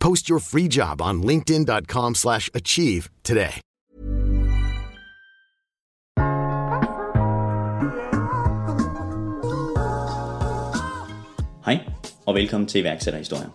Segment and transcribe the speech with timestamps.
[0.00, 3.60] Post your free job on linkedin.com/achieve slash achieve today.
[11.64, 11.80] Hej,
[12.26, 13.48] og velkommen til iværksætterhistorier.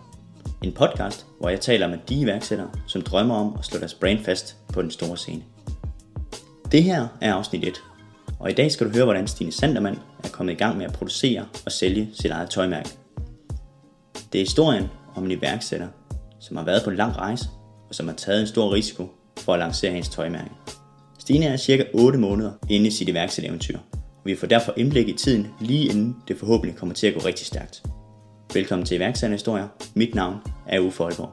[0.62, 4.24] En podcast, hvor jeg taler med de iværksættere, som drømmer om at slå deres brand
[4.24, 5.42] fast på den store scene.
[6.72, 7.82] Det her er afsnit 1,
[8.40, 10.92] og i dag skal du høre, hvordan Stine Sandermann er kommet i gang med at
[10.92, 12.88] producere og sælge sit eget tøjmærke.
[14.32, 15.88] Det er historien om en iværksætter,
[16.42, 17.48] som har været på en lang rejse,
[17.88, 20.50] og som har taget en stor risiko for at lancere hendes tøjmærke.
[21.18, 25.12] Stine er cirka 8 måneder inde i sit iværksættereventyr, og vi får derfor indblik i
[25.12, 27.82] tiden lige inden det forhåbentlig kommer til at gå rigtig stærkt.
[28.54, 29.68] Velkommen til iværksætterhistorier.
[29.94, 31.30] Mit navn er Uffe Aalborg.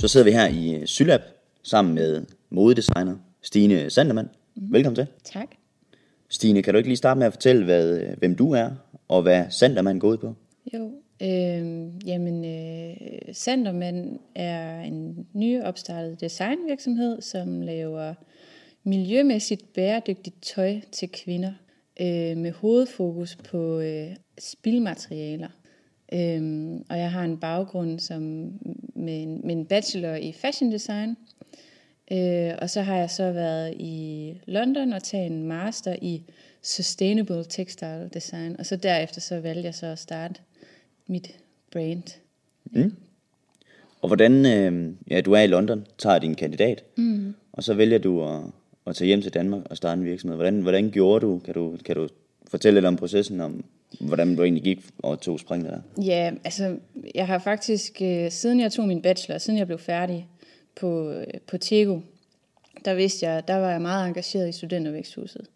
[0.00, 1.20] Så sidder vi her i Sylab
[1.62, 4.28] sammen med modedesigner Stine Sandermann.
[4.56, 4.72] Mm-hmm.
[4.72, 5.06] Velkommen til.
[5.24, 5.63] Tak.
[6.34, 8.70] Stine, kan du ikke lige starte med at fortælle, hvad, øh, hvem du er,
[9.08, 10.34] og hvad Sandermand går ud på?
[10.74, 10.90] Jo,
[11.22, 12.96] øh, jamen øh,
[13.32, 18.14] Sanderman er en nyopstartet designvirksomhed, som laver
[18.84, 21.52] miljømæssigt bæredygtigt tøj til kvinder
[22.00, 25.48] øh, med hovedfokus på øh, spildmaterialer.
[26.12, 28.22] Øhm, og jeg har en baggrund som
[28.94, 31.16] med en, med en bachelor i fashion design.
[32.12, 36.22] Øh, og så har jeg så været i London og taget en master i
[36.62, 38.56] sustainable textile design.
[38.58, 40.40] Og så derefter så valgte jeg så at starte
[41.06, 41.36] mit
[41.72, 42.20] brand.
[42.64, 42.94] Mm.
[44.00, 47.34] Og hvordan, øh, ja, du er i London, tager din kandidat, mm.
[47.52, 48.40] og så vælger du at,
[48.86, 50.36] at tage hjem til Danmark og starte en virksomhed.
[50.36, 51.38] Hvordan, hvordan gjorde du?
[51.38, 51.76] Kan, du?
[51.84, 52.08] kan du
[52.50, 53.64] fortælle lidt om processen, om
[54.00, 56.02] hvordan du egentlig gik og tog springet der?
[56.02, 56.76] Ja, altså
[57.14, 60.28] jeg har faktisk, øh, siden jeg tog min bachelor, siden jeg blev færdig
[60.76, 62.00] på, øh, på Tego,
[62.84, 65.46] der vidste jeg, der var jeg meget engageret i studentervæksthuset.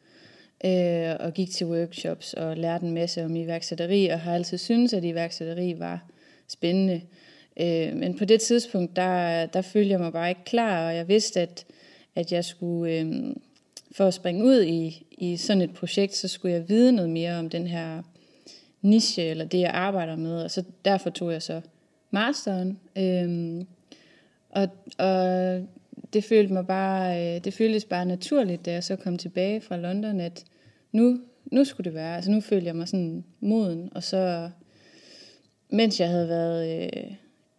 [0.65, 4.93] Øh, og gik til workshops og lærte en masse om iværksætteri, og har altid syntes,
[4.93, 6.05] at iværksætteri var
[6.49, 7.01] spændende.
[7.61, 11.09] Øh, men på det tidspunkt, der, der følte jeg mig bare ikke klar, og jeg
[11.09, 11.67] vidste, at,
[12.15, 13.35] at jeg skulle, øh,
[13.93, 17.39] for at springe ud i, i sådan et projekt, så skulle jeg vide noget mere
[17.39, 18.03] om den her
[18.83, 21.61] niche, eller det jeg arbejder med, og så derfor tog jeg så
[22.11, 22.79] masteren.
[22.97, 23.65] Øh,
[24.59, 24.69] og,
[25.07, 25.63] og
[26.13, 29.77] det følte mig bare, øh, det føltes bare naturligt, da jeg så kom tilbage fra
[29.77, 30.45] London, at
[30.93, 32.17] nu, nu skulle det være.
[32.17, 34.51] Altså nu følte jeg mig sådan moden, og så,
[35.71, 37.13] mens jeg havde været øh,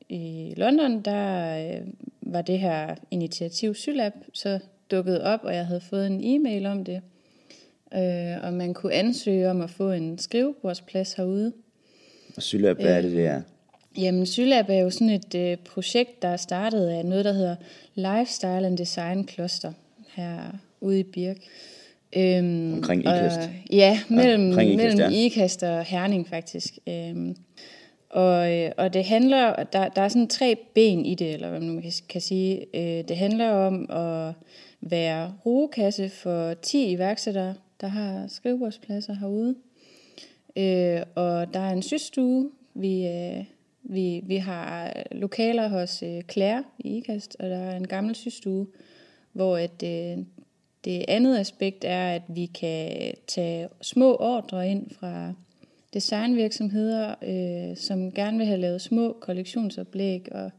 [0.09, 1.87] i London, der øh,
[2.21, 4.59] var det her initiativ Sylab så
[4.91, 7.01] dukket op, og jeg havde fået en e-mail om det.
[7.93, 11.53] Øh, og man kunne ansøge om at få en skrivebordsplads herude.
[12.35, 13.41] Og Sylab, hvad er det, det er?
[13.97, 17.55] Jamen, Sylab er jo sådan et øh, projekt, der er startet af noget, der hedder
[17.95, 19.73] Lifestyle and Design Cluster
[20.15, 20.39] her
[20.81, 21.37] ude i Birk.
[22.15, 23.37] Øhm, omkring IKAST?
[23.37, 25.25] Og, ja, mellem, ja, IKAST, mellem ja.
[25.25, 26.77] IKAST og Herning faktisk.
[26.87, 27.35] Øhm,
[28.09, 31.59] og, øh, og det handler, der, der er sådan tre ben i det, eller hvad
[31.59, 32.65] man kan, kan sige.
[32.73, 34.33] Øh, det handler om at
[34.81, 39.55] være rugekasse for 10 iværksættere, der har skrivebordspladser herude.
[40.55, 43.43] Øh, og der er en systue, vi, øh,
[43.89, 48.67] vi, vi har lokaler hos øh, Claire i IKAST, og der er en gammel systue,
[49.33, 50.17] hvor at, øh,
[50.85, 55.33] det andet aspekt er, at vi kan tage små ordre ind fra
[55.93, 60.51] designvirksomheder, øh, som gerne vil have lavet små kollektionsoplæg og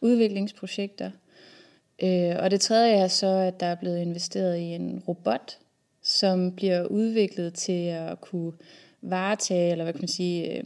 [0.00, 1.10] udviklingsprojekter.
[2.02, 5.58] Øh, og det tredje er så, at der er blevet investeret i en robot,
[6.02, 8.52] som bliver udviklet til at kunne
[9.02, 10.64] varetage, eller hvad kan man sige, øh,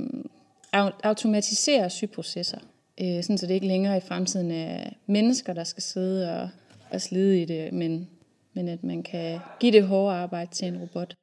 [0.73, 2.59] automatisere sygeprocesser.
[3.01, 6.49] Øh, sådan så det ikke længere i fremtiden er mennesker, der skal sidde og,
[6.91, 8.09] og slide i det, men,
[8.55, 11.15] men at man kan give det hårde arbejde til en robot.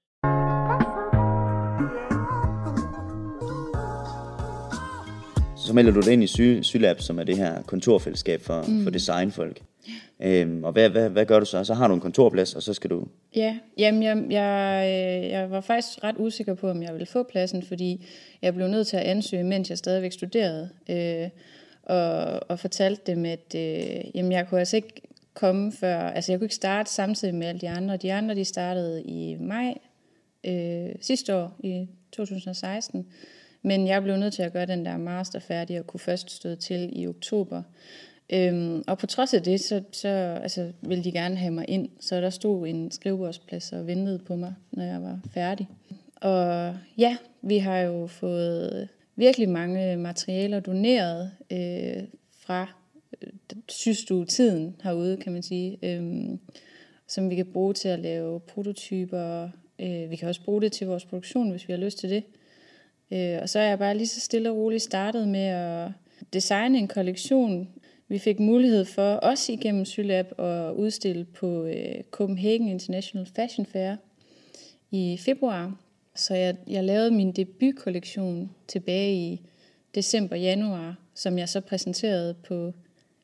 [5.68, 8.84] Så melder du dig ind i Sy Sylab, som er det her kontorfællesskab for, mm.
[8.84, 9.62] for designfolk.
[10.20, 11.64] Øhm, og hvad, hvad, hvad gør du så?
[11.64, 13.08] Så har du en kontorplads, og så skal du...
[13.36, 17.64] Ja, jamen jeg, jeg, jeg var faktisk ret usikker på, om jeg ville få pladsen,
[17.64, 18.06] fordi
[18.42, 20.70] jeg blev nødt til at ansøge, mens jeg stadigvæk studerede.
[20.90, 21.30] Øh,
[21.84, 25.02] og, og fortalte dem, at øh, jamen jeg kunne altså ikke
[25.34, 25.98] komme før...
[25.98, 27.98] Altså jeg kunne ikke starte samtidig med alle de andre.
[27.98, 29.74] De andre de startede i maj
[30.44, 33.08] øh, sidste år, i 2016.
[33.62, 36.56] Men jeg blev nødt til at gøre den der master færdig og kunne først stå
[36.56, 37.64] til i oktober.
[38.30, 40.08] Øhm, og på trods af det, så, så
[40.44, 41.90] altså, ville de gerne have mig ind.
[42.00, 45.68] Så der stod en skrivebordsplads og ventede på mig, når jeg var færdig.
[46.22, 52.04] Og ja, vi har jo fået virkelig mange materialer doneret øh,
[52.40, 52.68] fra
[53.22, 56.30] øh, tiden herude, kan man sige, øh,
[57.08, 59.50] som vi kan bruge til at lave prototyper.
[59.80, 62.24] Øh, vi kan også bruge det til vores produktion, hvis vi har lyst til det.
[63.12, 65.92] Øh, og så er jeg bare lige så stille og roligt startet med at
[66.34, 67.70] designe en kollektion.
[68.10, 73.96] Vi fik mulighed for, også igennem Sylab, at udstille på øh, Copenhagen International Fashion Fair
[74.92, 75.78] i februar.
[76.16, 79.42] Så jeg, jeg lavede min debutkollektion tilbage i
[79.96, 82.74] december-januar, som jeg så præsenterede på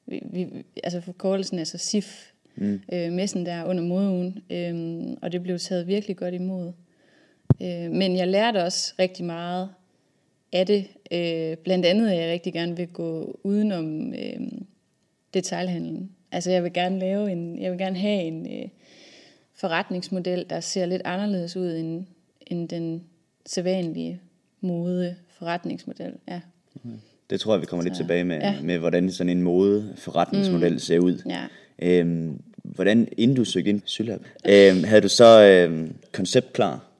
[0.06, 0.48] vi, vi,
[0.84, 2.82] altså forkortelsen, altså SIF, mm.
[2.94, 6.72] øh, messen der under modeugen, øh, og det blev taget virkelig godt imod.
[7.62, 9.70] Øh, men jeg lærte også rigtig meget
[10.54, 10.88] af det.
[11.12, 14.42] Øh, blandt andet, at jeg rigtig gerne vil gå udenom øh,
[15.34, 16.12] detaljhandlen.
[16.32, 18.70] Altså jeg vil gerne lave en, jeg vil gerne have en øh,
[19.56, 22.06] forretningsmodel, der ser lidt anderledes ud end,
[22.48, 23.04] end den
[23.46, 24.20] sædvanlige
[24.62, 26.14] mode forretningsmodel.
[26.28, 26.42] Ja.
[27.30, 28.62] Det tror jeg, vi kommer så, lidt tilbage med, ja.
[28.62, 30.80] med, hvordan sådan en mode forretningsmodel mm.
[30.80, 31.22] ser ud.
[31.30, 31.44] Ja.
[31.80, 36.94] Øhm, hvordan, inden du søgte ind på Sylab, øhm, havde du så øhm, koncept klar?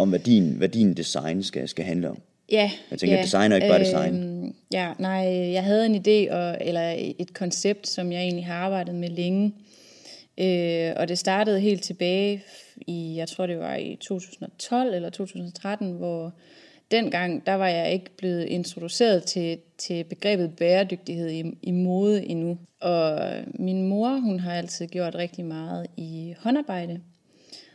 [0.00, 2.18] om, hvad din, hvad din design skal, skal handle om.
[2.50, 2.70] Ja.
[2.90, 4.44] Jeg tænker, ja, design er ikke bare design.
[4.44, 8.54] Øh, ja, nej, jeg havde en idé, og, eller et koncept, som jeg egentlig har
[8.54, 9.54] arbejdet med længe.
[10.38, 12.42] Øh, og det startede helt tilbage
[12.76, 16.32] i, jeg tror det var i 2012 eller 2013, hvor
[16.90, 22.58] dengang, der var jeg ikke blevet introduceret til, til begrebet bæredygtighed i, i mode endnu.
[22.80, 23.20] Og
[23.54, 27.00] min mor, hun har altid gjort rigtig meget i håndarbejde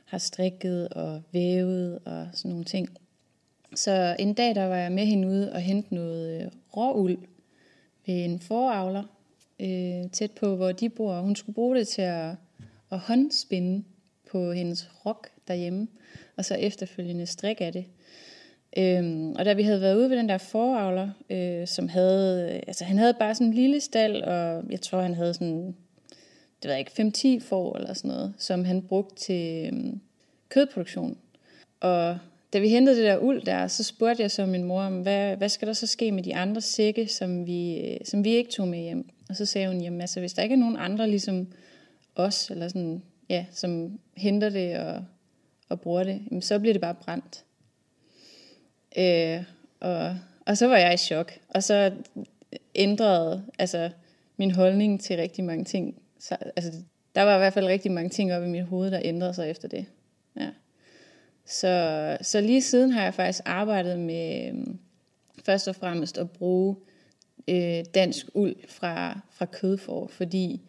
[0.06, 2.89] har strikket og vævet og sådan nogle ting.
[3.76, 6.48] Så en dag, der var jeg med hende ude og hente noget øh,
[6.78, 7.18] råuld
[8.06, 9.04] ved en foravler
[9.60, 11.20] øh, tæt på, hvor de bor.
[11.20, 12.30] Hun skulle bruge det til at,
[12.92, 13.84] at håndspinde
[14.32, 15.88] på hendes rok derhjemme,
[16.38, 17.86] og så efterfølgende strik af det.
[18.78, 22.62] Øhm, og da vi havde været ude ved den der foravler, øh, som havde, øh,
[22.68, 25.76] altså han havde bare sådan en lille stald, og jeg tror han havde sådan
[26.64, 29.94] det ved jeg ikke, 5-10 får eller sådan noget, som han brugte til øh,
[30.50, 31.18] kødproduktion.
[31.80, 32.18] Og
[32.53, 35.38] da vi hentede det der uld der, så spurgte jeg så min mor, om, hvad,
[35.38, 38.68] hvad skal der så ske med de andre sække, som vi, som vi ikke tog
[38.68, 39.09] med hjem?
[39.30, 41.47] Og så sagde hun, jamen altså, hvis der ikke er nogen andre ligesom
[42.15, 45.06] os, eller sådan, ja, som henter det og,
[45.69, 47.44] og bruger det, jamen, så bliver det bare brændt.
[48.97, 49.44] Øh,
[49.80, 51.31] og, og så var jeg i chok.
[51.49, 51.92] Og så
[52.75, 53.90] ændrede altså,
[54.37, 56.71] min holdning til rigtig mange ting så, altså,
[57.16, 59.49] der var i hvert fald rigtig mange ting op i mit hoved, der ændrede sig
[59.49, 59.85] efter det.
[60.40, 60.49] Ja.
[61.59, 64.80] Så, så lige siden har jeg faktisk arbejdet med øhm,
[65.45, 66.76] først og fremmest at bruge
[67.47, 70.62] øh, dansk uld fra, fra kødfor, fordi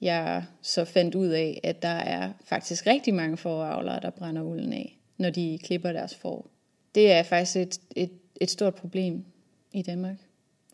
[0.00, 4.72] jeg så fandt ud af, at der er faktisk rigtig mange foravlere, der brænder ulden
[4.72, 6.50] af, når de klipper deres får.
[6.94, 9.24] Det er faktisk et, et, et stort problem
[9.72, 10.16] i Danmark.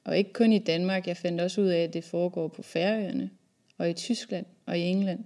[0.05, 3.31] Og ikke kun i Danmark, jeg fandt også ud af, at det foregår på Færøerne,
[3.79, 5.25] og i Tyskland og i England.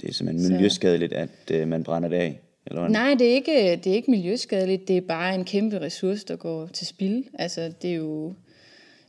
[0.00, 2.40] Det er simpelthen miljøskadeligt, at øh, man brænder det af?
[2.70, 4.88] Eller Nej, det er, ikke, det er ikke miljøskadeligt.
[4.88, 7.24] Det er bare en kæmpe ressource, der går til spil.
[7.34, 8.34] Altså, det, er jo,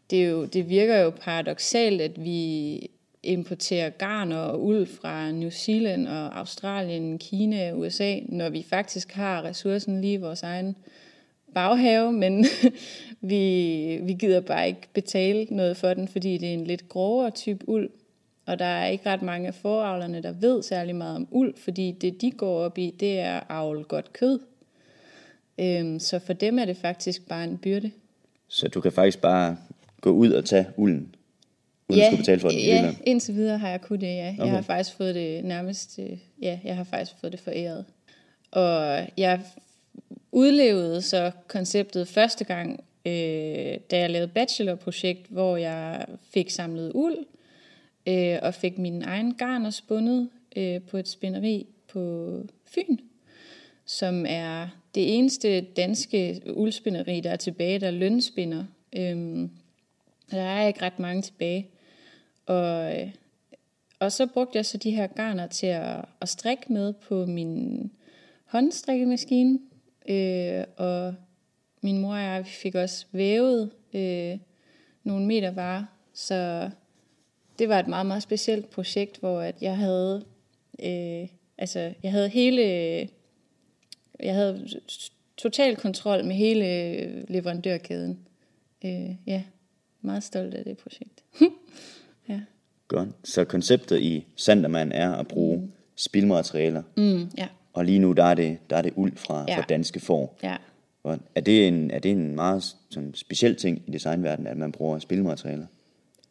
[0.09, 2.89] det, er jo, det virker jo paradoxalt, at vi
[3.23, 9.11] importerer garn og uld fra New Zealand og Australien, Kina og USA, når vi faktisk
[9.11, 10.75] har ressourcen lige i vores egen
[11.53, 12.45] baghave, men
[13.21, 17.31] vi, vi gider bare ikke betale noget for den, fordi det er en lidt grovere
[17.31, 17.89] type uld,
[18.49, 21.91] og der er ikke ret mange af foravlerne, der ved særlig meget om uld, fordi
[21.91, 24.39] det de går op i, det er avl godt kød.
[25.59, 27.91] Øhm, så for dem er det faktisk bare en byrde.
[28.47, 29.57] Så du kan faktisk bare
[30.01, 31.15] gå ud og tage ulden?
[31.89, 32.95] uden ja, at skulle betale for det i ja, Jylland?
[33.03, 34.33] indtil videre har jeg kunnet det, ja.
[34.33, 34.45] Okay.
[34.45, 37.85] Jeg har faktisk fået det nærmest, øh, ja, jeg har faktisk fået det foræret.
[38.51, 39.41] Og jeg
[40.31, 47.17] udlevede så konceptet første gang, øh, da jeg lavede bachelorprojekt, hvor jeg fik samlet uld,
[48.09, 52.33] øh, og fik min egen garner spundet øh, på et spinderi på
[52.65, 52.97] Fyn,
[53.85, 58.65] som er det eneste danske uldspinderi, der er tilbage, der er lønspinder.
[58.97, 59.49] Øhm,
[60.31, 61.67] der er ikke ret mange tilbage.
[62.45, 63.09] Og, øh,
[63.99, 67.91] og så brugte jeg så de her garner til at, at strikke med på min
[68.45, 69.59] håndstrikkemaskine.
[70.09, 71.15] Øh, og
[71.81, 74.37] min mor og jeg vi fik også vævet øh,
[75.03, 75.85] nogle meter varer.
[76.13, 76.69] Så
[77.59, 80.25] det var et meget, meget specielt projekt, hvor at jeg havde,
[80.83, 82.61] øh, altså, jeg havde hele,
[84.19, 84.67] jeg havde
[85.37, 88.19] total kontrol med hele leverandørkæden.
[88.85, 89.43] Øh, ja,
[90.01, 91.23] meget stolt af det projekt.
[92.29, 92.41] ja.
[92.87, 93.09] Godt.
[93.23, 95.71] Så konceptet i Sanderman er at bruge mm.
[95.95, 99.57] spildmaterialer, Mm, ja, og lige nu der er det, der er det uld fra, Ja.
[99.57, 100.37] fra danske får.
[100.43, 100.55] ja.
[101.03, 101.21] Godt.
[101.35, 104.99] Er det en, er det en meget sådan, speciel ting i designverdenen, at man bruger
[104.99, 105.65] spildmaterialer?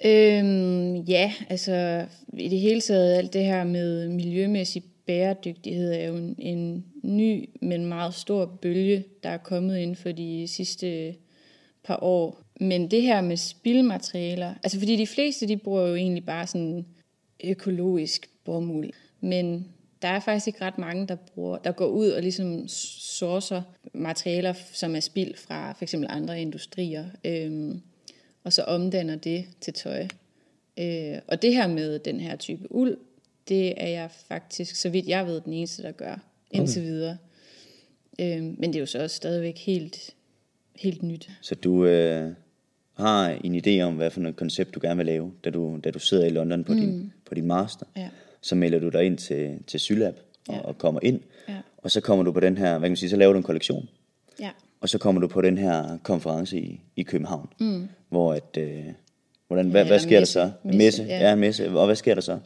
[0.04, 6.16] Øhm, ja, altså i det hele taget alt det her med miljømæssig bæredygtighed er jo
[6.16, 11.14] en, en ny, men meget stor bølge, der er kommet inden for de sidste
[11.84, 12.42] par år.
[12.60, 16.86] Men det her med spildmaterialer, altså fordi de fleste de bruger jo egentlig bare sådan
[17.44, 18.90] økologisk bomuld,
[19.20, 19.68] men
[20.02, 23.62] der er faktisk ikke ret mange, der, bruger, der går ud og ligesom sourcer
[23.94, 27.04] materialer, som er spild fra for eksempel andre industrier.
[27.24, 27.82] Øhm,
[28.48, 30.06] og så omdanner det til tøj.
[30.78, 32.96] Øh, og det her med den her type uld,
[33.48, 37.16] det er jeg faktisk, så vidt jeg ved, den eneste, der gør indtil videre.
[38.20, 40.14] Øh, men det er jo så også stadigvæk helt,
[40.76, 41.30] helt nyt.
[41.40, 42.32] Så du øh,
[42.94, 45.90] har en idé om, hvad for noget koncept du gerne vil lave, da du, da
[45.90, 46.80] du sidder i London på, mm.
[46.80, 47.86] din, på din master.
[47.96, 48.08] Ja.
[48.40, 50.14] Så melder du dig ind til, til Sylab
[50.48, 50.60] og, Ja.
[50.60, 51.20] og kommer ind.
[51.48, 51.56] Ja.
[51.76, 53.42] Og så kommer du på den her, hvad kan man sige, så laver du en
[53.42, 53.88] kollektion.
[54.40, 54.50] Ja.
[54.80, 57.88] Og så kommer du på den her konference i, i København, mm.
[58.08, 58.84] hvor at, øh,
[59.46, 60.32] hvordan, hvad, hvad eller sker der messe.
[60.32, 60.50] så?
[60.64, 61.18] Messe, messe, ja.
[61.18, 61.28] ja.
[61.28, 61.70] ja, messe.
[61.70, 62.38] Og hvad sker der så?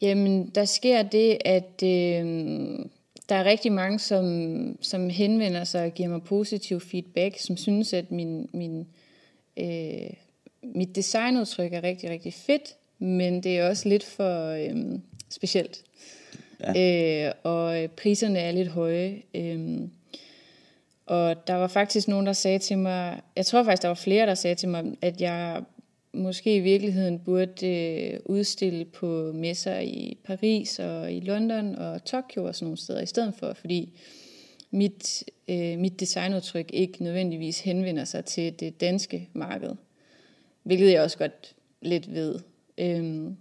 [0.00, 2.24] Jamen, der sker det, at øh,
[3.28, 7.92] der er rigtig mange, som, som henvender sig og giver mig positiv feedback, som synes,
[7.92, 8.86] at min, min,
[9.56, 10.10] øh,
[10.62, 14.98] mit designudtryk er rigtig, rigtig fedt, men det er også lidt for øh,
[15.30, 15.84] specielt.
[16.60, 17.26] Ja.
[17.26, 19.22] Øh, og priserne er lidt høje.
[19.34, 19.80] Øh,
[21.06, 24.26] og der var faktisk nogen, der sagde til mig, jeg tror faktisk, der var flere,
[24.26, 25.62] der sagde til mig, at jeg
[26.12, 32.44] måske i virkeligheden burde øh, udstille på messer i Paris og i London og Tokyo
[32.44, 34.00] og sådan nogle steder i stedet for, fordi
[34.70, 39.70] mit, øh, mit designudtryk ikke nødvendigvis henvender sig til det danske marked,
[40.62, 42.40] hvilket jeg også godt lidt ved.
[42.78, 43.36] Øhm,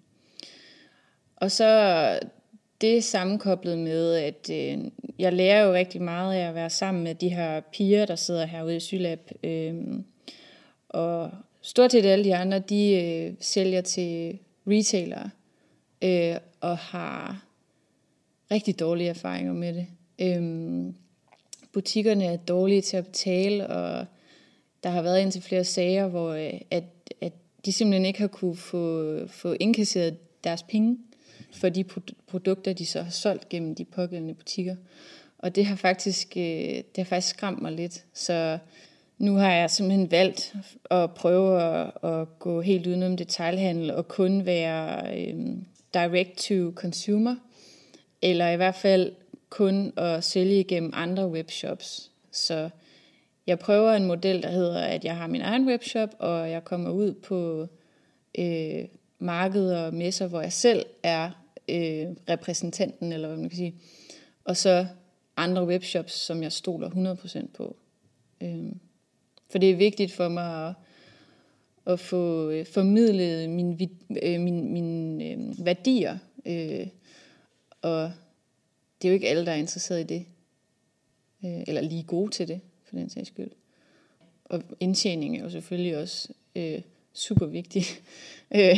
[1.35, 2.19] og så
[2.83, 4.77] det sammenkoblet med, at øh,
[5.19, 8.45] jeg lærer jo rigtig meget af at være sammen med de her piger, der sidder
[8.45, 9.31] herude i Sylab.
[9.43, 9.75] Øh,
[10.89, 15.29] og stort set alle de andre, de øh, sælger til retailere
[16.01, 17.45] øh, og har
[18.51, 19.87] rigtig dårlige erfaringer med det.
[20.19, 20.93] Øh,
[21.73, 24.05] butikkerne er dårlige til at betale, og
[24.83, 26.83] der har været indtil flere sager, hvor øh, at,
[27.21, 27.33] at
[27.65, 30.97] de simpelthen ikke har kunne få, få indkasseret deres penge
[31.53, 31.83] for de
[32.27, 34.75] produkter, de så har solgt gennem de pågældende butikker.
[35.37, 38.05] Og det har faktisk, øh, det har faktisk skræmt mig lidt.
[38.13, 38.57] Så
[39.17, 40.55] nu har jeg simpelthen valgt
[40.91, 47.35] at prøve at, at gå helt udenom detailhandel og kun være øhm, direct to consumer,
[48.21, 49.11] eller i hvert fald
[49.49, 52.11] kun at sælge igennem andre webshops.
[52.31, 52.69] Så
[53.47, 56.89] jeg prøver en model, der hedder, at jeg har min egen webshop, og jeg kommer
[56.89, 57.67] ud på
[58.37, 58.85] øh,
[59.19, 63.75] markeder og messer, hvor jeg selv er øh, repræsentanten, eller hvad man kan sige.
[64.43, 64.87] Og så
[65.37, 67.75] andre webshops, som jeg stoler 100% på.
[68.41, 68.71] Øh,
[69.49, 70.75] for det er vigtigt for mig at,
[71.85, 73.89] at få øh, formidlet mine,
[74.23, 76.17] øh, mine, mine øh, værdier.
[76.45, 76.87] Øh,
[77.81, 78.11] og
[79.01, 80.25] det er jo ikke alle, der er interesseret i det.
[81.45, 83.51] Øh, eller lige gode til det, for den sags skyld.
[84.45, 86.81] Og indtjening er jo selvfølgelig også øh,
[87.13, 87.83] super vigtig.
[88.57, 88.77] øh,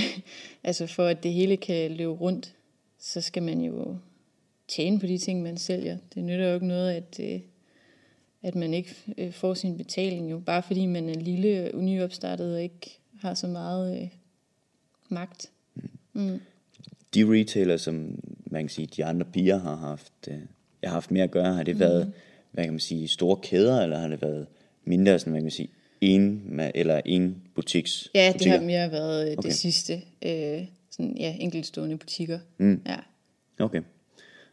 [0.63, 2.55] altså for at det hele kan løbe rundt,
[3.05, 3.97] så skal man jo
[4.67, 5.97] tjene på de ting, man sælger.
[6.15, 7.39] Det nytter jo ikke noget, at, øh,
[8.43, 12.55] at man ikke øh, får sin betaling, jo bare fordi man er lille og nyopstartet
[12.55, 14.07] og ikke har så meget øh,
[15.09, 15.51] magt.
[17.13, 20.37] De retailer, som man kan sige, de andre piger har haft, øh,
[20.81, 22.13] jeg har haft mere at gøre, har det været,
[22.51, 24.47] hvad kan man sige, store kæder, eller har det været
[24.85, 25.69] mindre, sådan, man kan sige,
[26.01, 28.57] en eller en butiks Ja, det butikker?
[28.57, 29.49] har mere været øh, Okay.
[29.49, 30.01] det sidste.
[30.25, 32.39] Øh, sådan, ja, enkeltstående butikker.
[32.57, 32.81] Mm.
[32.87, 32.95] Ja.
[33.63, 33.81] Okay.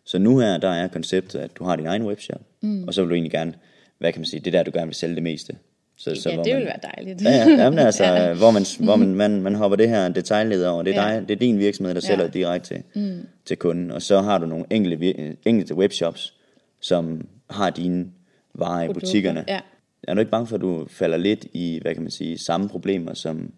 [0.04, 2.84] Så nu her, der er konceptet, at du har din egen webshop, mm.
[2.84, 3.54] og så vil du egentlig gerne,
[3.99, 5.56] hvad kan man sige, det er der, du gerne vil sælge det meste.
[5.96, 7.22] Så, så ja, det man, vil være dejligt.
[7.22, 8.34] Ja, ja, jamen, altså, ja.
[8.34, 10.82] hvor, man, hvor man, man, man hopper det her detaljleder over.
[10.82, 11.14] Det er, Ja.
[11.18, 12.30] dig, det er din virksomhed, der sælger Ja.
[12.30, 13.26] direkte til, mm.
[13.44, 13.90] til kunden.
[13.90, 16.34] Og så har du nogle enkelte, enkelte webshops,
[16.80, 18.06] som har dine
[18.54, 19.44] varer i Produkter, butikkerne.
[19.49, 19.61] ja.
[20.08, 22.68] Er du ikke bange for, at du falder lidt i, hvad kan man sige, samme
[22.68, 23.52] problemer som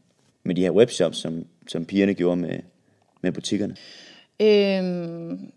[0.45, 2.59] med de her webshops, som, som pigerne gjorde med,
[3.25, 3.77] med butikkerne?
[4.41, 5.53] Øhm,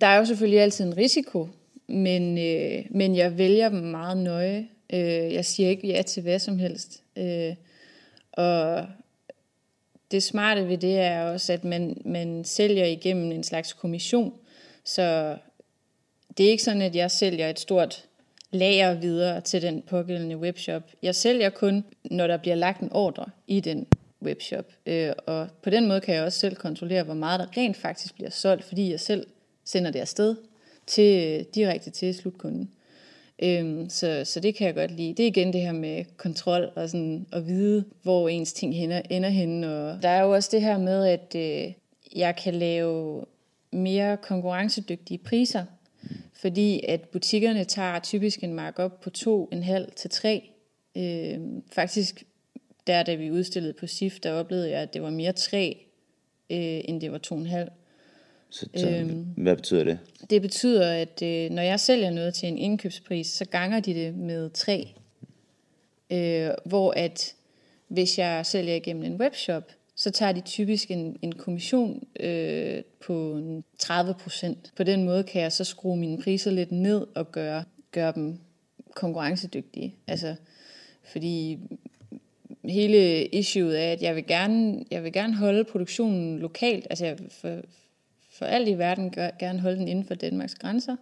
[0.00, 1.48] der er jo selvfølgelig altid en risiko,
[1.86, 4.68] men, øh, men jeg vælger dem meget nøje.
[4.92, 7.02] Øh, jeg siger ikke ja til hvad som helst.
[7.16, 7.54] Øh,
[8.32, 8.86] og
[10.10, 14.32] det smarte ved det er også, at man, man sælger igennem en slags kommission.
[14.84, 15.36] Så
[16.38, 18.04] det er ikke sådan, at jeg sælger et stort
[18.50, 20.82] lager videre til den pågældende webshop.
[21.02, 23.86] Jeg sælger kun, når der bliver lagt en ordre i den
[24.24, 24.72] webshop.
[24.86, 28.14] Øh, og på den måde kan jeg også selv kontrollere, hvor meget der rent faktisk
[28.14, 29.26] bliver solgt, fordi jeg selv
[29.64, 30.36] sender det afsted
[30.86, 32.70] til, øh, direkte til slutkunden.
[33.42, 35.14] Øhm, så, så det kan jeg godt lide.
[35.14, 39.02] Det er igen det her med kontrol og sådan at vide, hvor ens ting ender,
[39.10, 39.76] ender henne.
[39.76, 41.72] Og der er jo også det her med, at øh,
[42.16, 43.24] jeg kan lave
[43.72, 45.64] mere konkurrencedygtige priser,
[46.34, 50.50] fordi at butikkerne tager typisk en markup på 2,5 til 3.
[50.96, 51.38] Øh,
[51.72, 52.24] faktisk,
[52.86, 55.86] der da vi udstillede på SIF, der oplevede jeg, at det var mere 3,
[56.50, 57.70] øh, end det var 2,5.
[58.50, 59.98] Så, så øhm, hvad betyder det?
[60.30, 64.14] Det betyder, at øh, når jeg sælger noget til en indkøbspris, så ganger de det
[64.14, 64.94] med 3.
[66.10, 67.34] Øh, hvor at
[67.88, 73.32] hvis jeg sælger igennem en webshop, så tager de typisk en, en kommission øh, på
[73.32, 74.72] en 30 procent.
[74.76, 78.38] På den måde kan jeg så skrue mine priser lidt ned og gøre, gøre dem
[78.94, 79.94] konkurrencedygtige.
[80.06, 80.34] Altså,
[81.12, 81.58] fordi
[82.68, 86.86] hele issueet er, at jeg vil gerne, jeg vil gerne holde produktionen lokalt.
[86.90, 87.60] Altså, jeg vil for,
[88.30, 90.96] for alt i verden gør, gerne holde den inden for Danmarks grænser.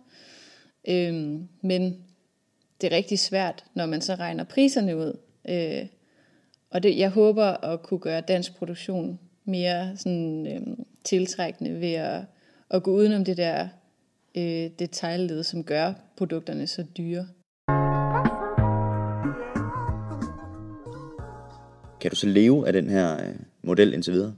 [0.89, 2.05] Øhm, men
[2.81, 5.19] det er rigtig svært, når man så regner priserne ud.
[5.49, 5.87] Øh,
[6.71, 12.21] og det, jeg håber at kunne gøre dansk produktion mere sådan, øhm, tiltrækkende ved at,
[12.71, 13.69] at gå udenom det der
[14.35, 17.27] øh, detaljled, som gør produkterne så dyre.
[22.03, 24.35] Kan du så leve af den her øh, model indtil videre?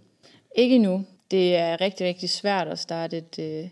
[0.56, 1.04] Ikke nu.
[1.30, 3.68] Det er rigtig, rigtig svært at starte et, øh,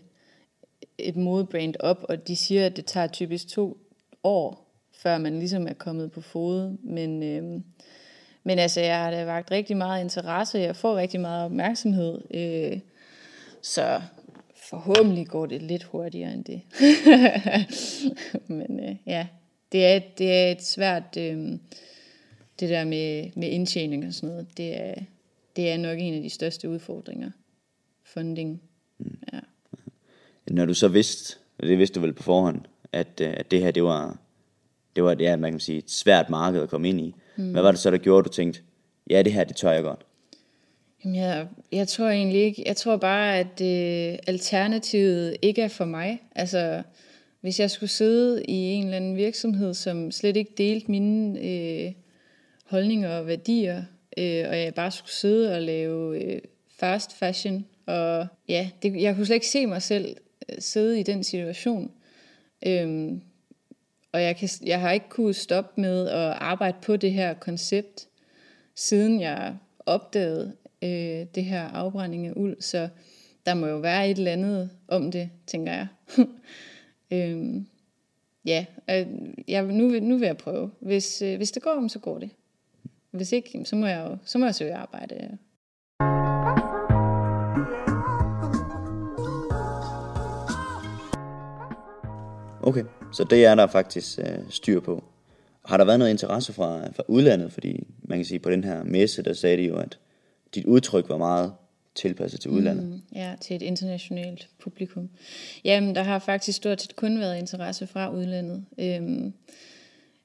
[0.97, 3.77] et modebrand op, og de siger, at det tager typisk to
[4.23, 6.77] år, før man ligesom er kommet på fod.
[6.83, 7.61] Men, øh,
[8.43, 12.79] men altså, jeg har da vagt rigtig meget interesse, jeg får rigtig meget opmærksomhed, øh,
[13.61, 14.01] så
[14.69, 16.61] forhåbentlig går det lidt hurtigere end det.
[18.57, 19.27] men øh, ja,
[19.71, 21.57] det er, det er et svært, øh,
[22.63, 24.93] det der med, med indtjening og sådan noget, det er,
[25.55, 27.31] det er nok en af de største udfordringer.
[28.03, 28.61] Funding.
[29.33, 29.39] Ja.
[30.51, 33.61] Når du så vidste, og det vidste du vel på forhånd, at, øh, at det
[33.61, 34.17] her, det var,
[34.95, 37.15] det var er, man kan sige, et svært marked at komme ind i.
[37.35, 37.51] Mm.
[37.51, 38.61] Hvad var det så, der gjorde, at du tænkte,
[39.09, 40.05] ja, det her, det tør jeg godt?
[41.05, 45.85] Jamen, jeg, jeg tror egentlig ikke, jeg tror bare, at øh, alternativet ikke er for
[45.85, 46.21] mig.
[46.35, 46.83] Altså,
[47.41, 51.91] hvis jeg skulle sidde i en eller anden virksomhed, som slet ikke delte mine øh,
[52.73, 53.83] holdninger og værdier,
[54.17, 56.41] øh, og jeg bare skulle sidde og lave øh,
[56.79, 60.15] fast fashion, og ja, det, jeg kunne slet ikke se mig selv
[60.49, 61.91] øh, sidde i den situation.
[62.67, 63.21] Øhm,
[64.11, 68.07] og jeg, kan, jeg har ikke kunnet stoppe med at arbejde på det her koncept,
[68.75, 72.61] siden jeg opdagede øh, det her afbrænding af uld.
[72.61, 72.89] Så
[73.45, 75.87] der må jo være et eller andet om det, tænker jeg.
[77.11, 77.67] øhm,
[78.45, 79.05] ja, øh,
[79.47, 80.71] jeg, nu, vil- nu vil jeg prøve.
[80.79, 82.29] Hvis, øh, hvis det går, så går det.
[83.13, 85.37] Hvis ikke, så må jeg jo så må jeg søge arbejde.
[92.63, 95.03] Okay, så det er der faktisk øh, styr på.
[95.65, 97.51] Har der været noget interesse fra, fra udlandet?
[97.51, 99.99] Fordi man kan sige, på den her messe, der sagde de jo, at
[100.55, 101.53] dit udtryk var meget
[101.95, 102.85] tilpasset til udlandet.
[102.85, 103.01] Mm.
[103.15, 105.09] Ja, til et internationalt publikum.
[105.63, 108.65] Jamen, der har faktisk stort set kun været interesse fra udlandet.
[108.77, 109.33] Øhm,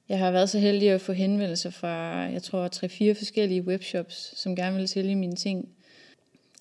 [0.09, 4.57] jeg har været så heldig at få henvendelser fra, jeg tror, tre-fire forskellige webshops, som
[4.57, 5.69] gerne vil sælge mine ting.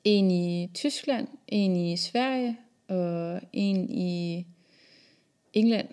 [0.03, 2.57] En i Tyskland, en i Sverige
[2.87, 4.45] og en i
[5.53, 5.87] England.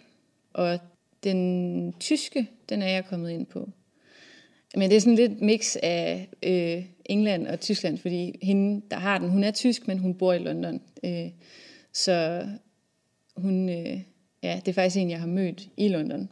[0.52, 0.78] Og
[1.24, 3.70] den tyske, den er jeg kommet ind på.
[4.76, 9.18] Men det er sådan lidt mix af øh, England og Tyskland, fordi hende, der har
[9.18, 10.80] den, hun er tysk, men hun bor i London.
[11.04, 11.30] Øh,
[11.92, 12.46] så
[13.36, 14.00] hun, øh,
[14.42, 16.28] ja, det er faktisk en, jeg har mødt i London.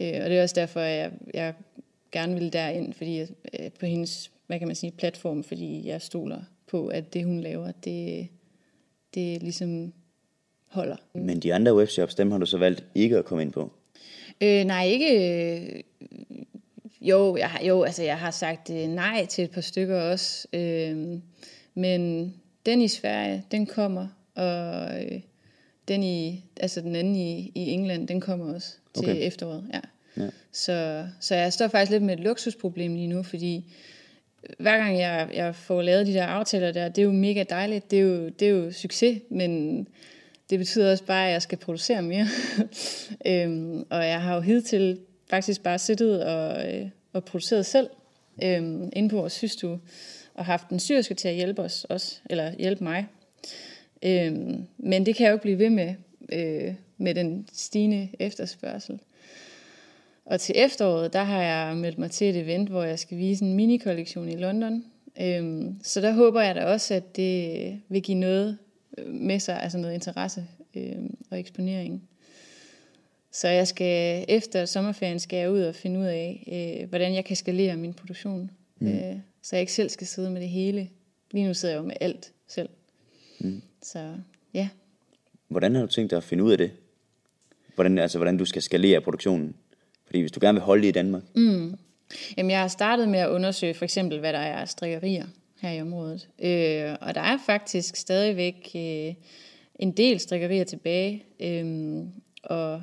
[0.00, 1.54] Øh, og det er også derfor, at jeg, jeg
[2.12, 3.28] gerne ville derind, fordi jeg,
[3.60, 7.40] øh, på hendes, hvad kan man sige, platform, fordi jeg stoler på, at det hun
[7.40, 8.28] laver, det,
[9.14, 9.92] det ligesom
[10.66, 10.96] holder.
[11.14, 13.72] Men de andre webshops, dem har du så valgt ikke at komme ind på?
[14.40, 15.10] Øh, nej, ikke...
[15.58, 15.82] Øh,
[17.00, 20.48] jo, jeg har, jo, altså jeg har sagt øh, nej til et par stykker også.
[20.52, 21.18] Øh,
[21.74, 22.34] men
[22.66, 25.20] den i Sverige, den kommer, og øh,
[25.88, 29.26] den i, altså den anden i, i England, den kommer også til okay.
[29.26, 29.64] efteråret.
[29.72, 29.80] Ja.
[30.16, 30.28] Ja.
[30.52, 33.64] Så, så jeg står faktisk lidt med et luksusproblem lige nu, fordi
[34.58, 37.90] hver gang jeg, jeg får lavet de der aftaler der, det er jo mega dejligt,
[37.90, 39.78] det er jo, det er jo succes, men
[40.50, 42.26] det betyder også bare, at jeg skal producere mere.
[43.26, 44.98] øhm, og jeg har jo hidtil
[45.30, 47.90] faktisk bare siddet og, øh, og produceret selv
[48.42, 49.80] øhm, inde på vores systue,
[50.34, 53.06] og haft en syrske til at hjælpe os også, eller hjælpe mig.
[54.04, 55.94] Øhm, men det kan jeg jo ikke blive ved med,
[56.32, 59.00] øh, med den stigende efterspørgsel.
[60.24, 63.44] Og til efteråret, der har jeg meldt mig til et event, hvor jeg skal vise
[63.44, 64.84] en mini-kollektion i London.
[65.20, 68.58] Øhm, så der håber jeg da også, at det vil give noget
[69.06, 72.08] med sig, altså noget interesse øhm, og eksponering.
[73.32, 77.24] Så jeg skal efter sommerferien skal jeg ud og finde ud af, øh, hvordan jeg
[77.24, 78.50] kan skalere min produktion.
[78.78, 78.88] Mm.
[78.88, 80.88] Øh, så jeg ikke selv skal sidde med det hele.
[81.30, 82.68] Lige nu sidder jeg jo med alt selv.
[83.44, 83.62] Mm.
[83.82, 84.14] Så
[84.54, 84.68] ja.
[85.48, 86.70] Hvordan har du tænkt dig at finde ud af det?
[87.74, 89.56] Hvordan, altså, hvordan du skal skalere produktionen?
[90.06, 91.22] Fordi hvis du gerne vil holde det i Danmark.
[91.36, 91.74] Mm.
[92.36, 95.26] Jamen, jeg har startet med at undersøge for eksempel, hvad der er strikkerier
[95.60, 96.28] her i området.
[96.42, 99.14] Øh, og der er faktisk stadigvæk øh,
[99.74, 101.24] en del strikkerier tilbage.
[101.40, 102.04] Øh,
[102.44, 102.82] og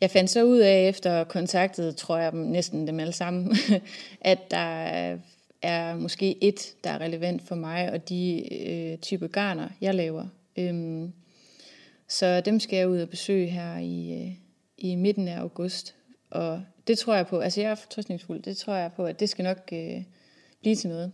[0.00, 3.56] jeg fandt så ud af, efter kontaktet, tror jeg næsten dem alle sammen,
[4.20, 5.18] at der
[5.64, 10.26] er måske et, der er relevant for mig, og de øh, type garner, jeg laver.
[10.56, 11.12] Øhm,
[12.08, 14.32] så dem skal jeg ud og besøge her i, øh,
[14.78, 15.94] i midten af august.
[16.30, 19.28] Og det tror jeg på, altså jeg er fortrystningsfuld, det tror jeg på, at det
[19.28, 20.02] skal nok øh,
[20.60, 21.12] blive til noget.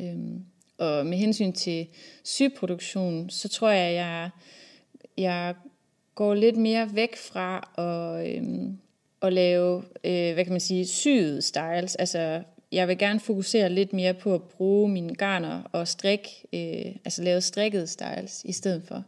[0.00, 0.44] Øhm,
[0.78, 1.86] og med hensyn til
[2.24, 4.30] sygproduktion, så tror jeg, jeg,
[5.16, 5.54] jeg
[6.14, 8.78] går lidt mere væk fra at, øhm,
[9.22, 11.96] at lave, øh, hvad kan man sige, syede styles.
[11.96, 16.96] Altså, jeg vil gerne fokusere lidt mere på at bruge mine garner og strik, øh,
[17.04, 19.04] altså lave strikkede styles i stedet for.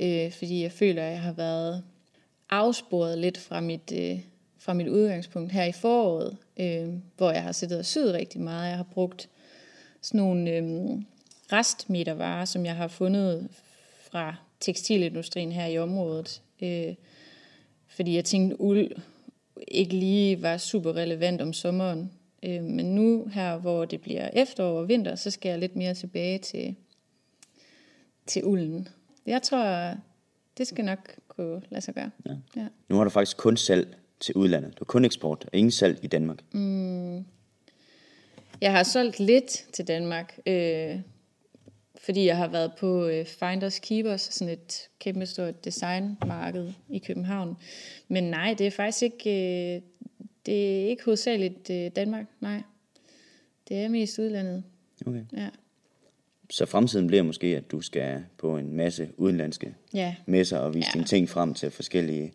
[0.00, 1.82] Øh, fordi jeg føler, at jeg har været
[2.50, 4.20] afsporet lidt fra mit, øh,
[4.58, 8.68] fra mit udgangspunkt her i foråret, øh, hvor jeg har siddet og syet rigtig meget.
[8.68, 9.28] Jeg har brugt
[10.00, 10.64] sådan nogle øh,
[11.52, 13.48] restmetervarer, som jeg har fundet
[14.10, 16.42] fra tekstilindustrien her i området.
[16.62, 16.94] Øh,
[17.88, 18.90] fordi jeg tænkte, uld
[19.68, 22.10] ikke lige var super relevant om sommeren.
[22.42, 25.94] Øh, men nu her, hvor det bliver efterår og vinter, så skal jeg lidt mere
[25.94, 26.76] tilbage til,
[28.26, 28.88] til ulden.
[29.26, 29.94] Jeg tror,
[30.58, 32.10] det skal nok kunne lade sig gøre.
[32.26, 32.36] Ja.
[32.56, 32.66] Ja.
[32.88, 34.70] Nu har du faktisk kun salg til udlandet.
[34.70, 36.38] Du har kun eksport og ingen salg i Danmark.
[36.52, 37.24] Mm.
[38.60, 41.00] Jeg har solgt lidt til Danmark, øh,
[42.04, 47.56] fordi jeg har været på øh, Finders Keepers, sådan et kæmpe stort designmarked i København.
[48.08, 49.82] Men nej, det er faktisk ikke, øh,
[50.46, 52.62] det er ikke hovedsageligt øh, Danmark, nej.
[53.68, 54.62] Det er mest udlandet.
[55.06, 55.22] Okay.
[55.36, 55.48] Ja.
[56.50, 60.14] Så fremtiden bliver måske, at du skal på en masse udenlandske Ja.
[60.26, 60.92] messer og vise Ja.
[60.98, 62.32] dine ting frem til forskellige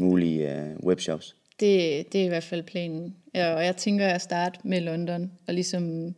[0.00, 1.36] mulige uh, webshops.
[1.60, 3.16] Det, det er i hvert fald planen.
[3.34, 6.14] Og jeg tænker at starte med London, og ligesom,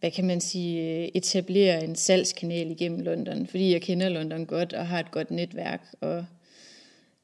[0.00, 4.86] hvad kan man sige, etablere en salgskanal igennem London, fordi jeg kender London godt og
[4.86, 6.24] har et godt netværk, og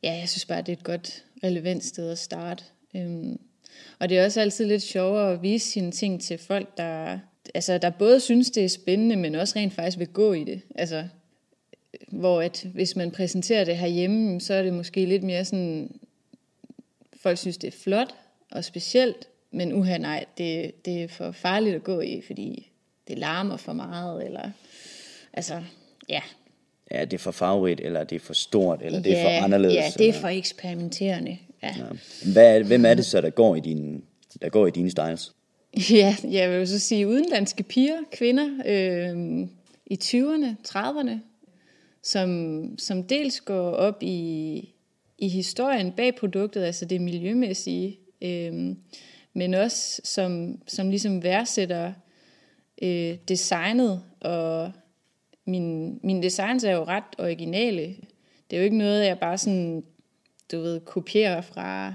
[0.03, 2.65] ja, jeg synes bare, det er et godt relevant sted at starte.
[2.97, 3.39] Øhm,
[3.99, 7.19] og det er også altid lidt sjovere at vise sine ting til folk, der,
[7.55, 10.61] altså, der både synes, det er spændende, men også rent faktisk vil gå i det.
[10.75, 11.05] Altså,
[12.09, 16.01] hvor at hvis man præsenterer det herhjemme, så er det måske lidt mere sådan,
[17.17, 18.15] folk synes, det er flot
[18.51, 22.71] og specielt, men uha nej, det, det er for farligt at gå i, fordi
[23.09, 24.51] det larmer for meget, eller
[25.33, 25.63] altså,
[26.09, 26.21] ja.
[26.91, 29.75] Ja, det er for farverigt, eller det er for stort, eller det er for anderledes.
[29.75, 31.39] Ja, det er for eksperimenterende.
[31.65, 31.75] Ja.
[31.79, 32.33] Ja.
[32.33, 34.01] Hvad er, hvem er det så, der går i dine,
[34.43, 35.33] der går i dine styles?
[35.91, 39.49] Ja, jeg vil jo så sige udenlandske piger, kvinder øh,
[39.87, 41.19] i 20'erne, 30'erne,
[42.03, 44.75] som, som dels går op i,
[45.19, 48.77] i historien bag produktet, altså det miljømæssige, øh,
[49.35, 51.93] men også som, som ligesom værdsætter
[52.83, 54.73] øh, designet, og
[55.47, 57.83] min, mine designs er jo ret originale.
[58.51, 59.85] Det er jo ikke noget, jeg bare sådan,
[60.53, 61.95] du ved, kopiere fra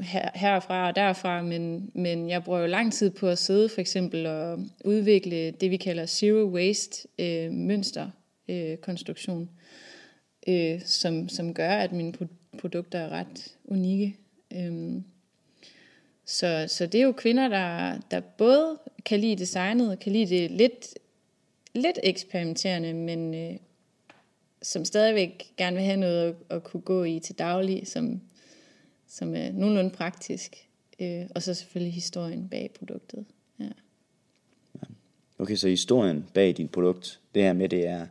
[0.00, 3.80] her, herfra og derfra, men, men jeg bruger jo lang tid på at sidde for
[3.80, 8.10] eksempel og udvikle det, vi kalder zero waste øh, mønster
[8.48, 9.50] øh, konstruktion,
[10.48, 14.16] øh, som, som gør, at mine pro- produkter er ret unikke.
[14.52, 15.02] Øh,
[16.28, 20.50] Så, så det er jo kvinder, der, der både kan lide designet, kan lide det
[20.50, 20.94] lidt,
[21.74, 23.56] lidt eksperimenterende, men øh,
[24.62, 28.20] som stadigvæk gerne vil have noget at, at kunne gå i til daglig, som,
[29.08, 30.68] som er nogenlunde praktisk.
[31.00, 33.24] Øh, og så selvfølgelig historien bag produktet.
[33.60, 33.68] Ja.
[35.38, 38.06] Okay, så historien bag dit produkt, det her med, det er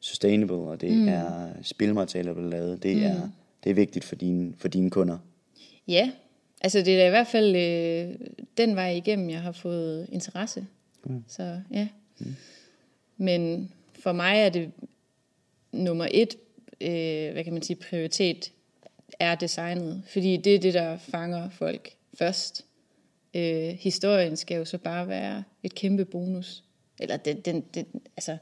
[0.00, 1.08] sustainable, og det mm.
[1.08, 3.02] er spilmaterialer, der er lavet, det, mm.
[3.02, 3.28] er,
[3.64, 5.18] det er vigtigt for dine, for dine kunder.
[5.88, 6.10] Ja,
[6.60, 10.66] altså det er da i hvert fald øh, den vej igennem, jeg har fået interesse.
[11.04, 11.24] Mm.
[11.28, 11.88] Så ja.
[12.18, 12.34] Mm.
[13.16, 14.70] Men for mig er det
[15.72, 16.36] nummer et,
[16.80, 18.52] øh, hvad kan man sige, prioritet,
[19.18, 20.02] er designet.
[20.06, 22.64] Fordi det er det, der fanger folk først.
[23.34, 26.64] Øh, historien skal jo så bare være et kæmpe bonus.
[27.00, 28.36] Eller den, den, den, altså,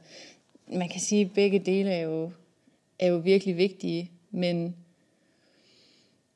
[0.72, 2.30] man kan sige, at begge dele er jo,
[2.98, 4.76] er jo virkelig vigtige, men,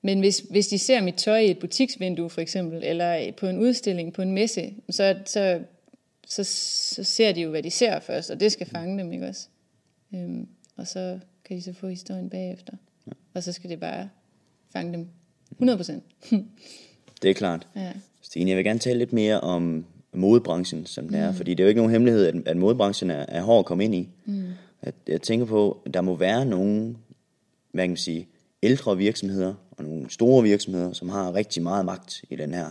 [0.02, 3.58] men hvis, hvis de ser mit tøj i et butiksvindue for eksempel, eller på en
[3.58, 5.60] udstilling på en messe, så, så,
[6.26, 6.44] så,
[6.94, 9.48] så ser de jo, hvad de ser først, og det skal fange dem, ikke også?
[10.14, 10.48] Øhm,
[10.82, 12.72] og så kan de så få historien bagefter.
[13.06, 13.12] Ja.
[13.34, 14.08] Og så skal det bare
[14.72, 15.08] fange dem
[15.62, 15.92] 100%.
[17.22, 17.68] det er klart.
[17.76, 17.92] Ja.
[18.22, 21.30] Stine, jeg vil gerne tale lidt mere om modebranchen, som den er.
[21.30, 21.36] Mm.
[21.36, 23.84] Fordi det er jo ikke nogen hemmelighed, at, at modebranchen er, er hård at komme
[23.84, 24.08] ind i.
[24.24, 24.44] Mm.
[24.82, 26.96] At, jeg tænker på, at der må være nogle,
[27.72, 28.28] hvad kan man sige,
[28.62, 32.70] ældre virksomheder og nogle store virksomheder, som har rigtig meget magt i den her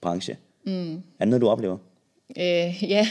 [0.00, 0.36] branche.
[0.64, 0.94] Mm.
[0.94, 1.78] Er det noget, du oplever?
[2.38, 3.08] Øh, ja,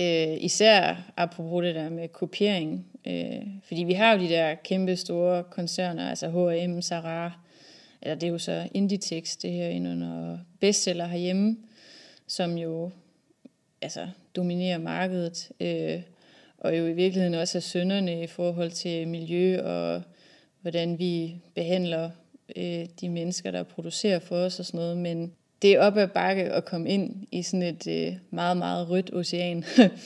[0.00, 2.86] øh, især apropos det der med kopiering.
[3.06, 7.32] Øh, fordi vi har jo de der kæmpe store koncerner, altså H&M, Zara,
[8.02, 11.56] eller det er jo så Inditex, det her under bestseller herhjemme,
[12.26, 12.90] som jo
[13.82, 16.02] altså, dominerer markedet, øh,
[16.58, 20.02] og jo i virkeligheden også er sønderne i forhold til miljø og
[20.60, 22.10] hvordan vi behandler
[22.56, 24.96] øh, de mennesker, der producerer for os og sådan noget.
[24.96, 25.32] Men
[25.66, 29.14] det er op ad bakke at komme ind i sådan et øh, meget, meget rødt
[29.14, 29.64] ocean,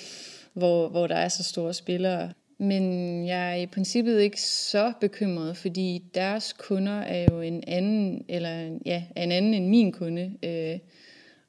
[0.59, 2.33] hvor, hvor der er så store spillere.
[2.59, 8.25] Men jeg er i princippet ikke så bekymret, fordi deres kunder er jo en anden,
[8.29, 10.33] eller ja, en anden end min kunde.
[10.43, 10.79] Øh,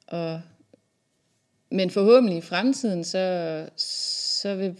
[0.06, 0.40] og
[1.70, 4.74] men forhåbentlig i fremtiden, så, så vil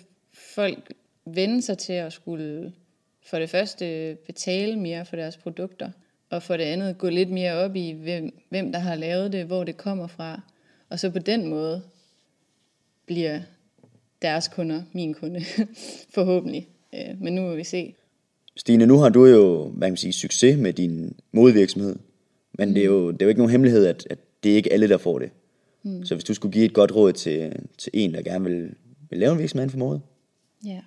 [0.55, 0.93] folk
[1.27, 2.73] vende sig til at skulle
[3.27, 5.91] for det første betale mere for deres produkter,
[6.33, 9.45] og for det andet gå lidt mere op i, hvem, hvem der har lavet det,
[9.45, 10.41] hvor det kommer fra.
[10.89, 11.83] Og så på den måde
[13.07, 13.41] bliver
[14.23, 15.41] deres kunder min kunde,
[16.15, 16.69] forhåbentlig.
[16.95, 17.95] Øh, men nu må vi se.
[18.57, 21.97] Stine, nu har du jo hvad kan man sige, succes med din modvirksomhed,
[22.53, 22.75] men mm.
[22.75, 24.89] det, er jo, det er jo ikke nogen hemmelighed, at, at det er ikke alle,
[24.89, 25.31] der får det.
[25.83, 26.05] Mm.
[26.05, 28.75] Så hvis du skulle give et godt råd til, til en, der gerne vil,
[29.11, 30.01] vil lave en virksomhed for mode?
[30.67, 30.81] Ja.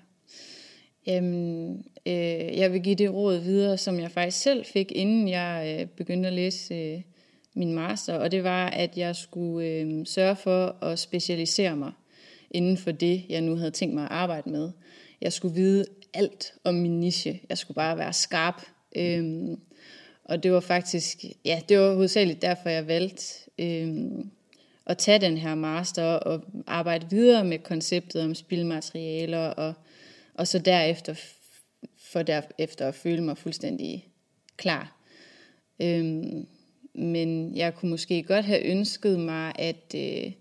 [1.07, 5.77] Jamen, øh, jeg vil give det råd videre, som jeg faktisk selv fik, inden jeg
[5.79, 7.01] øh, begyndte at læse øh,
[7.53, 11.91] min master, og det var, at jeg skulle øh, sørge for at specialisere mig
[12.51, 14.71] inden for det, jeg nu havde tænkt mig at arbejde med.
[15.21, 17.41] Jeg skulle vide alt om min niche.
[17.49, 18.61] Jeg skulle bare være skarp.
[18.95, 19.59] Øhm,
[20.23, 23.23] og det var faktisk, ja, det var hovedsageligt derfor, jeg valgte
[23.59, 24.31] øhm,
[24.85, 29.73] at tage den her master og arbejde videre med konceptet om spildmaterialer, og,
[30.35, 31.13] og så derefter
[31.97, 34.07] for derefter at føle mig fuldstændig
[34.57, 35.01] klar.
[35.81, 36.45] Øhm,
[36.93, 40.31] men jeg kunne måske godt have ønsket mig, at, øh,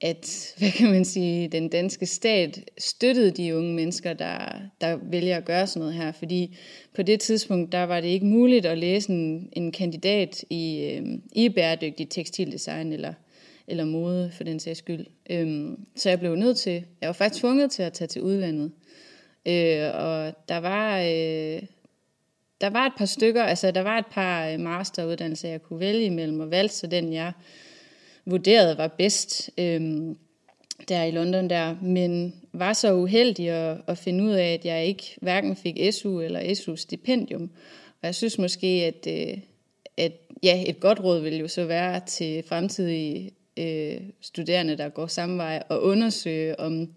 [0.00, 5.36] at hvad kan man sige, den danske stat støttede de unge mennesker, der, der vælger
[5.36, 6.12] at gøre sådan noget her.
[6.12, 6.56] Fordi
[6.94, 11.18] på det tidspunkt, der var det ikke muligt at læse en, en kandidat i, øh,
[11.32, 13.14] i bæredygtig tekstildesign eller
[13.68, 15.06] eller mode for den sags skyld.
[15.30, 18.72] Øhm, så jeg blev nødt til, jeg var faktisk tvunget til at tage til udlandet.
[19.46, 21.62] Øh, og der var, øh,
[22.60, 26.04] der var et par stykker, altså der var et par øh, masteruddannelser, jeg kunne vælge
[26.04, 27.32] imellem, og valgte så den, jeg
[28.24, 29.80] vurderede var bedst øh,
[30.88, 34.86] der i London der, men var så uheldig at, at finde ud af, at jeg
[34.86, 37.50] ikke hverken fik SU eller SU-stipendium.
[38.02, 39.38] Og jeg synes måske, at, øh,
[39.96, 45.06] at ja, et godt råd ville jo så være til fremtidige øh, studerende, der går
[45.06, 46.88] samme vej, og undersøge, om,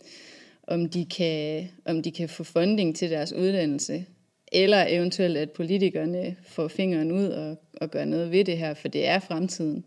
[0.67, 4.05] om, de kan, om de kan få funding til deres uddannelse,
[4.51, 8.87] eller eventuelt, at politikerne får fingeren ud og, og gør noget ved det her, for
[8.87, 9.85] det er fremtiden,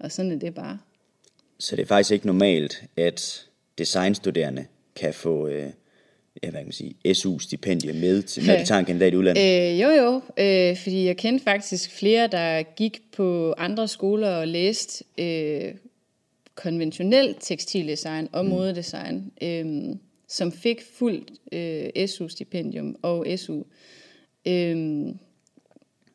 [0.00, 0.78] og sådan er det bare.
[1.58, 3.46] Så det er faktisk ikke normalt, at
[3.78, 5.70] designstuderende kan få øh,
[6.42, 9.42] ja, hvad kan man sige, SU-stipendie med, til, når de tager en kandidat i udlandet?
[9.72, 14.48] Øh, jo, jo, øh, fordi jeg kendte faktisk flere, der gik på andre skoler og
[14.48, 15.74] læste øh,
[16.54, 18.50] konventionelt tekstildesign og mm.
[18.50, 19.96] modedesign, øh,
[20.28, 23.62] som fik fuldt øh, SU-stipendium og SU.
[24.46, 25.06] Øh,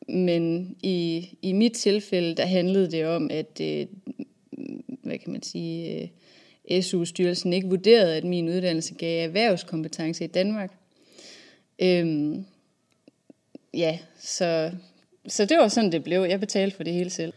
[0.08, 3.86] men i, i mit tilfælde, der handlede det om, at, øh,
[5.02, 6.10] hvad kan man sige,
[6.70, 10.72] øh, SU-styrelsen ikke vurderede, at min uddannelse gav erhvervskompetence i Danmark.
[11.82, 12.44] Øhm,
[13.74, 14.72] ja, så,
[15.26, 16.20] så det var sådan, det blev.
[16.20, 17.32] Jeg betalte for det hele selv.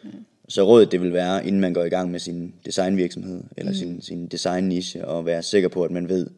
[0.53, 3.77] Så rådet det vil være, inden man går i gang med sin designvirksomhed, eller mm.
[3.77, 6.29] sin, sin design-niche, og være sikker på, at man ved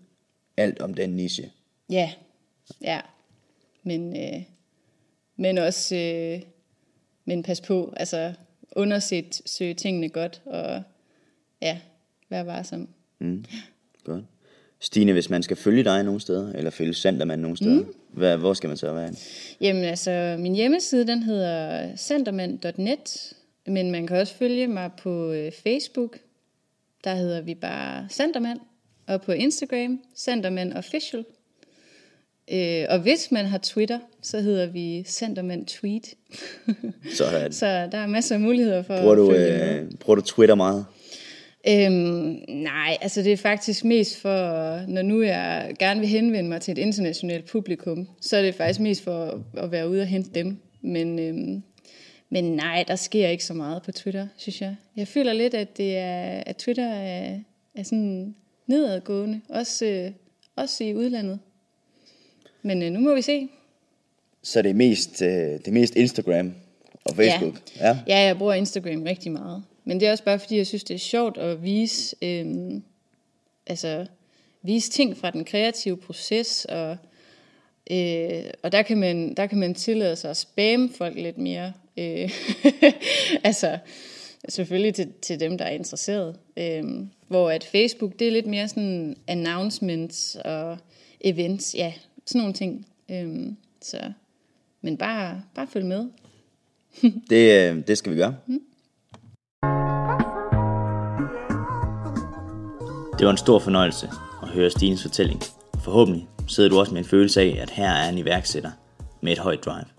[0.57, 1.51] alt om den niche.
[1.89, 2.11] Ja,
[2.81, 2.99] ja.
[3.83, 4.41] Men, øh,
[5.35, 6.41] men også, øh,
[7.25, 8.33] men pas på, altså
[8.75, 10.83] undersøg søge tingene godt, og
[11.61, 11.79] ja,
[12.29, 12.89] vær varsom.
[13.19, 13.45] Mm.
[14.03, 14.23] Godt.
[14.79, 17.93] Stine, hvis man skal følge dig nogle steder, eller følge Centermand nogle steder, mm.
[18.09, 19.13] hvad, hvor skal man så være?
[19.61, 23.35] Jamen altså, min hjemmeside, den hedder centermand.net,
[23.67, 26.17] men man kan også følge mig på øh, Facebook,
[27.03, 28.59] der hedder vi bare Centermand,
[29.07, 31.25] og på Instagram, Centermand Official.
[32.51, 36.13] Øh, og hvis man har Twitter, så hedder vi Centermand Tweet.
[37.17, 37.51] Sådan.
[37.51, 40.55] så der er masser af muligheder for bruger du, at følge øh, Bruger du Twitter
[40.55, 40.85] meget?
[41.67, 46.61] Øhm, nej, altså det er faktisk mest for, når nu jeg gerne vil henvende mig
[46.61, 50.29] til et internationalt publikum, så er det faktisk mest for at være ude og hente
[50.35, 50.57] dem.
[50.81, 51.63] Men, øhm,
[52.35, 54.75] men nej, der sker ikke så meget på Twitter, synes jeg.
[54.95, 57.39] Jeg føler lidt, at, det er, at Twitter er,
[57.75, 58.35] er sådan
[58.67, 60.11] nedadgående, også, øh,
[60.55, 61.39] også i udlandet.
[62.61, 63.49] Men øh, nu må vi se.
[64.43, 66.53] Så det er mest, øh, det er mest Instagram
[67.05, 67.61] og Facebook?
[67.79, 67.87] Ja.
[67.87, 67.97] ja.
[68.07, 69.63] ja, jeg bruger Instagram rigtig meget.
[69.85, 72.45] Men det er også bare, fordi jeg synes, det er sjovt at vise, øh,
[73.67, 74.05] altså,
[74.61, 76.97] vise ting fra den kreative proces, og,
[77.91, 81.73] øh, og der, kan man, der kan man tillade sig at spamme folk lidt mere.
[81.97, 82.29] Øh,
[83.43, 83.77] altså,
[84.49, 86.35] selvfølgelig til, til dem, der er interesseret.
[86.57, 86.83] Øh,
[87.27, 90.77] hvor at Facebook, det er lidt mere sådan announcements og
[91.21, 91.93] events, ja,
[92.25, 92.87] sådan nogle ting.
[93.11, 93.97] Øh, så,
[94.81, 96.07] men bare, bare følg med.
[97.29, 98.35] det, øh, det skal vi gøre.
[98.47, 98.61] Mm.
[103.19, 104.09] Det var en stor fornøjelse
[104.43, 105.41] at høre Stines fortælling.
[105.83, 108.71] Forhåbentlig sidder du også med en følelse af, at her er en iværksætter
[109.21, 109.94] med et højt drive.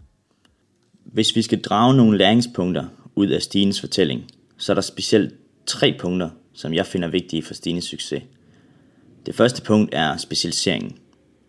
[1.17, 4.25] Hvis vi skal drage nogle læringspunkter ud af Stines fortælling,
[4.59, 5.35] så er der specielt
[5.67, 8.23] tre punkter, som jeg finder vigtige for Stines succes.
[9.27, 10.97] Det første punkt er specialiseringen.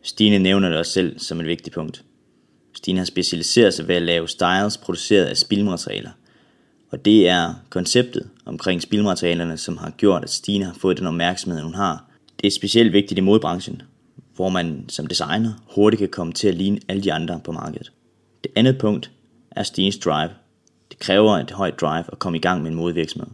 [0.02, 2.04] Stine nævner det også selv som et vigtigt punkt.
[2.76, 6.12] Stine har specialiseret sig ved at lave styles produceret af spilmaterialer–
[6.92, 11.62] og det er konceptet omkring spilmaterialerne, som har gjort, at Stine har fået den opmærksomhed,
[11.62, 12.06] hun har.
[12.42, 13.82] Det er specielt vigtigt i modbranchen,
[14.36, 17.92] hvor man som designer hurtigt kan komme til at ligne alle de andre på markedet.
[18.44, 19.12] Det andet punkt
[19.58, 20.30] er Stines drive.
[20.92, 23.32] Det kræver et højt drive at komme i gang med en modvirksomhed.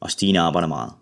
[0.00, 0.92] Og Stine arbejder meget.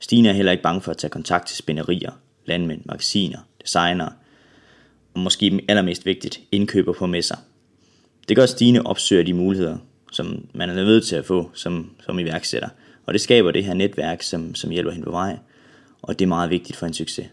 [0.00, 2.12] Stine er heller ikke bange for at tage kontakt til spænderier,
[2.46, 4.12] landmænd, magasiner, designere,
[5.14, 7.36] og måske allermest vigtigt, indkøber på messer.
[8.28, 9.76] Det gør Stine opsøger de muligheder,
[10.12, 12.68] som man er nødt til at få som, som iværksætter.
[13.06, 15.38] Og det skaber det her netværk, som, som hjælper hende på vej,
[16.02, 17.26] og det er meget vigtigt for en succes.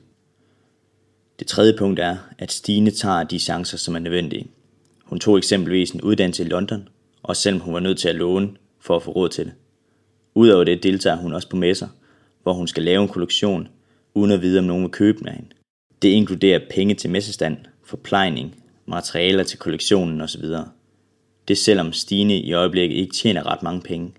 [1.40, 4.48] Det tredje punkt er, at Stine tager de chancer, som er nødvendige.
[5.06, 6.88] Hun tog eksempelvis en uddannelse i London,
[7.24, 9.54] og selvom hun var nødt til at låne for at få råd til det.
[10.36, 11.88] Udover det deltager hun også på messer,
[12.44, 13.68] hvor hun skal lave en kollektion,
[14.13, 15.50] uden at vide om nogen vil købe den af hende.
[16.02, 20.44] Det inkluderer penge til messestand, forplejning, materialer til kollektionen osv.
[21.48, 24.13] Det selvom Stine i øjeblikket ikke tjener ret mange penge.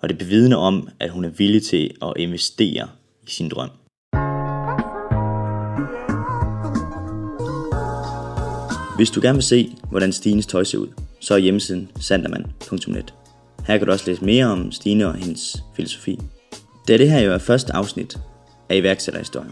[0.00, 2.88] Og det bevidner om, at hun er villig til at investere
[3.26, 3.70] i sin drøm.
[9.02, 10.86] Hvis du gerne vil se, hvordan Stines tøj ser ud,
[11.20, 13.14] så er hjemmesiden sanderman.net.
[13.66, 16.18] Her kan du også læse mere om Stine og hendes filosofi.
[16.88, 18.18] Da det her jo er første afsnit
[18.68, 19.50] af iværksætterhistorien,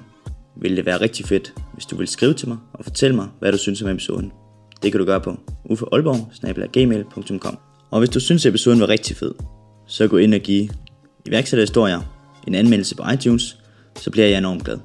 [0.56, 3.52] vil det være rigtig fedt, hvis du vil skrive til mig og fortælle mig, hvad
[3.52, 4.32] du synes om episoden.
[4.82, 6.32] Det kan du gøre på uffeolborg
[7.90, 9.34] Og hvis du synes, at episoden var rigtig fed,
[9.86, 10.68] så gå ind og give
[11.26, 12.00] iværksætterhistorier
[12.46, 13.58] en anmeldelse på iTunes,
[13.96, 14.78] så bliver jeg enormt glad.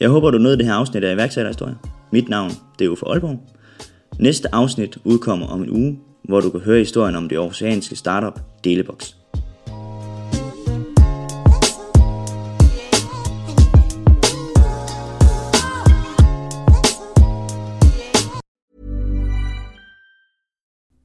[0.00, 1.76] Jeg håber, du nåede det her afsnit af iværksætterhistorier.
[2.12, 3.51] Mit navn det er Uffe Aalborg.
[4.22, 8.40] Næste afsnit udkommer om en uge, hvor du kan høre historien om det oceanske startup
[8.64, 9.14] Delebox.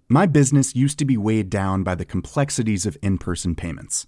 [0.10, 4.08] My business used to be weighed down by the complexities of in person payments.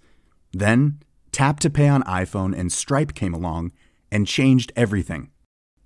[0.54, 1.02] Then,
[1.32, 3.72] Tap to Pay on iPhone and Stripe came along
[4.12, 5.30] and changed everything.